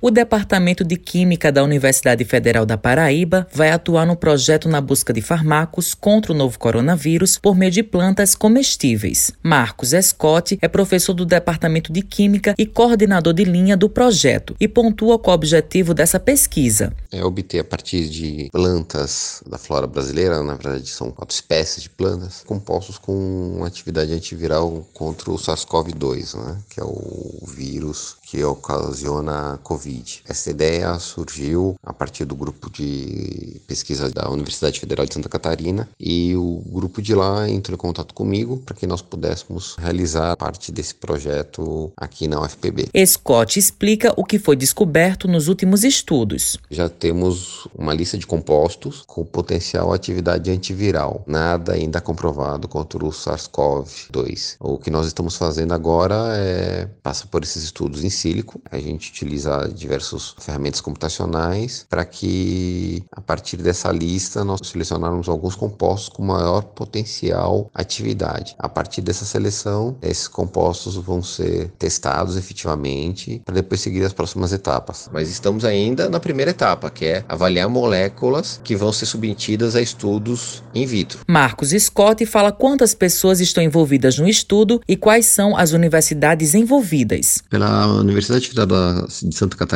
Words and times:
O 0.00 0.12
Departamento 0.12 0.84
de 0.84 0.96
Química 0.96 1.50
da 1.50 1.64
Universidade 1.64 2.24
Federal 2.24 2.64
da 2.64 2.78
Paraíba 2.78 3.48
vai 3.52 3.72
atuar 3.72 4.06
no 4.06 4.14
projeto 4.14 4.68
na 4.68 4.80
busca 4.80 5.12
de 5.12 5.20
fármacos 5.20 5.92
contra 5.92 6.30
o 6.30 6.36
novo 6.36 6.56
coronavírus 6.56 7.36
por 7.36 7.56
meio 7.56 7.72
de 7.72 7.82
plantas 7.82 8.36
comestíveis. 8.36 9.32
Marcos 9.42 9.90
Scott 10.00 10.56
é 10.62 10.68
professor 10.68 11.14
do 11.14 11.26
Departamento 11.26 11.92
de 11.92 12.00
Química 12.00 12.54
e 12.56 12.64
coordenador 12.64 13.32
de 13.34 13.42
linha 13.42 13.76
do 13.76 13.90
projeto 13.90 14.54
e 14.60 14.68
pontua 14.68 15.18
qual 15.18 15.34
o 15.34 15.38
objetivo 15.38 15.92
dessa 15.92 16.20
pesquisa. 16.20 16.92
É 17.10 17.24
obter 17.24 17.58
a 17.58 17.64
partir 17.64 18.08
de 18.08 18.48
plantas 18.52 19.42
da 19.50 19.58
flora 19.58 19.88
brasileira, 19.88 20.44
na 20.44 20.54
verdade 20.54 20.86
são 20.86 21.10
quatro 21.10 21.34
espécies 21.34 21.82
de 21.82 21.90
plantas, 21.90 22.44
compostos 22.46 22.98
com 22.98 23.64
atividade 23.64 24.12
antiviral 24.12 24.86
contra 24.94 25.28
o 25.32 25.34
SARS-CoV-2, 25.34 26.38
né, 26.38 26.56
que 26.70 26.80
é 26.80 26.84
o 26.84 27.44
vírus 27.48 28.16
que 28.22 28.44
ocasiona 28.44 29.54
a 29.54 29.56
Covid. 29.58 29.87
Essa 30.28 30.50
ideia 30.50 30.98
surgiu 30.98 31.76
a 31.82 31.92
partir 31.92 32.24
do 32.24 32.34
grupo 32.34 32.70
de 32.70 33.60
pesquisa 33.66 34.10
da 34.10 34.28
Universidade 34.30 34.78
Federal 34.78 35.06
de 35.06 35.14
Santa 35.14 35.28
Catarina 35.28 35.88
e 35.98 36.34
o 36.36 36.62
grupo 36.66 37.00
de 37.00 37.14
lá 37.14 37.48
entrou 37.48 37.74
em 37.74 37.78
contato 37.78 38.12
comigo 38.14 38.58
para 38.58 38.74
que 38.74 38.86
nós 38.86 39.00
pudéssemos 39.00 39.76
realizar 39.78 40.36
parte 40.36 40.70
desse 40.70 40.94
projeto 40.94 41.90
aqui 41.96 42.28
na 42.28 42.40
UFPB. 42.42 42.88
Scott 43.06 43.58
explica 43.58 44.12
o 44.16 44.24
que 44.24 44.38
foi 44.38 44.56
descoberto 44.56 45.26
nos 45.26 45.48
últimos 45.48 45.84
estudos. 45.84 46.58
Já 46.70 46.88
temos 46.88 47.66
uma 47.74 47.94
lista 47.94 48.18
de 48.18 48.26
compostos 48.26 49.02
com 49.06 49.24
potencial 49.24 49.92
atividade 49.92 50.50
antiviral, 50.50 51.22
nada 51.26 51.72
ainda 51.72 52.00
comprovado 52.00 52.68
contra 52.68 53.04
o 53.04 53.10
SARS-CoV-2. 53.10 54.56
O 54.60 54.78
que 54.78 54.90
nós 54.90 55.06
estamos 55.06 55.36
fazendo 55.36 55.72
agora 55.72 56.36
é 56.36 56.88
passar 57.02 57.26
por 57.26 57.42
esses 57.42 57.62
estudos 57.62 58.04
em 58.04 58.10
sílico. 58.10 58.60
A 58.70 58.78
gente 58.78 59.10
utiliza 59.10 59.68
diversas 59.78 60.34
ferramentas 60.38 60.80
computacionais 60.80 61.86
para 61.88 62.04
que, 62.04 63.04
a 63.12 63.20
partir 63.20 63.58
dessa 63.58 63.90
lista, 63.90 64.44
nós 64.44 64.60
selecionarmos 64.64 65.28
alguns 65.28 65.54
compostos 65.54 66.08
com 66.08 66.24
maior 66.24 66.62
potencial 66.62 67.70
atividade. 67.74 68.54
A 68.58 68.68
partir 68.68 69.00
dessa 69.00 69.24
seleção, 69.24 69.96
esses 70.02 70.28
compostos 70.28 70.96
vão 70.96 71.22
ser 71.22 71.70
testados 71.78 72.36
efetivamente 72.36 73.40
para 73.44 73.54
depois 73.54 73.80
seguir 73.80 74.04
as 74.04 74.12
próximas 74.12 74.52
etapas. 74.52 75.08
Mas 75.12 75.28
estamos 75.28 75.64
ainda 75.64 76.08
na 76.08 76.20
primeira 76.20 76.50
etapa, 76.50 76.90
que 76.90 77.04
é 77.04 77.24
avaliar 77.28 77.68
moléculas 77.68 78.60
que 78.62 78.76
vão 78.76 78.92
ser 78.92 79.06
submetidas 79.06 79.74
a 79.74 79.80
estudos 79.80 80.62
in 80.74 80.86
vitro. 80.86 81.20
Marcos 81.28 81.70
Scott 81.70 82.24
fala 82.26 82.52
quantas 82.52 82.94
pessoas 82.94 83.40
estão 83.40 83.62
envolvidas 83.62 84.18
no 84.18 84.28
estudo 84.28 84.80
e 84.88 84.96
quais 84.96 85.26
são 85.26 85.56
as 85.56 85.72
universidades 85.72 86.54
envolvidas. 86.54 87.42
Pela 87.48 87.86
Universidade 87.86 88.48
Federal 88.48 89.06
de 89.06 89.34
Santa 89.34 89.56
Catarina, 89.56 89.67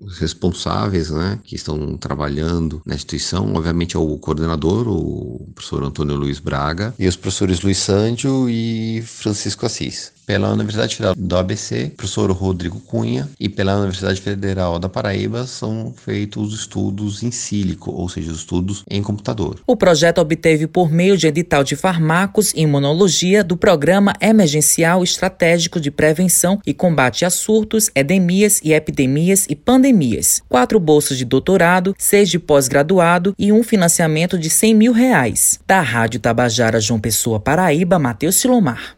os 0.00 0.18
responsáveis, 0.18 1.10
né, 1.10 1.38
que 1.44 1.54
estão 1.54 1.96
trabalhando 1.96 2.80
na 2.84 2.94
instituição, 2.94 3.52
obviamente 3.54 3.96
é 3.96 3.98
o 3.98 4.18
coordenador, 4.18 4.88
o 4.88 5.50
professor 5.54 5.82
Antônio 5.82 6.16
Luiz 6.16 6.38
Braga, 6.38 6.94
e 6.98 7.06
os 7.06 7.16
professores 7.16 7.60
Luiz 7.60 7.78
Sândio 7.78 8.48
e 8.48 9.02
Francisco 9.02 9.66
Assis 9.66 10.17
pela 10.28 10.52
Universidade 10.52 10.94
Federal 10.94 11.14
do 11.16 11.36
ABC, 11.38 11.90
professor 11.96 12.30
Rodrigo 12.32 12.78
Cunha, 12.80 13.26
e 13.40 13.48
pela 13.48 13.76
Universidade 13.76 14.20
Federal 14.20 14.78
da 14.78 14.86
Paraíba 14.86 15.46
são 15.46 15.94
feitos 16.04 16.52
estudos 16.52 17.22
em 17.22 17.30
sílico, 17.30 17.90
ou 17.90 18.10
seja, 18.10 18.30
estudos 18.30 18.84
em 18.90 19.02
computador. 19.02 19.58
O 19.66 19.74
projeto 19.74 20.18
obteve 20.18 20.66
por 20.66 20.92
meio 20.92 21.16
de 21.16 21.26
edital 21.26 21.64
de 21.64 21.74
farmacos 21.74 22.52
e 22.52 22.60
imunologia 22.60 23.42
do 23.42 23.56
Programa 23.56 24.12
Emergencial 24.20 25.02
Estratégico 25.02 25.80
de 25.80 25.90
Prevenção 25.90 26.60
e 26.66 26.74
Combate 26.74 27.24
a 27.24 27.30
Surtos, 27.30 27.90
Edemias 27.94 28.60
e 28.62 28.74
Epidemias 28.74 29.46
e 29.48 29.56
Pandemias, 29.56 30.42
quatro 30.46 30.78
bolsas 30.78 31.16
de 31.16 31.24
doutorado, 31.24 31.94
seis 31.96 32.28
de 32.28 32.38
pós-graduado 32.38 33.34
e 33.38 33.50
um 33.50 33.62
financiamento 33.62 34.38
de 34.38 34.50
100 34.50 34.74
mil 34.74 34.92
reais. 34.92 35.58
Da 35.66 35.80
Rádio 35.80 36.20
Tabajara 36.20 36.82
João 36.82 37.00
Pessoa 37.00 37.40
Paraíba, 37.40 37.98
Matheus 37.98 38.36
Silomar. 38.36 38.94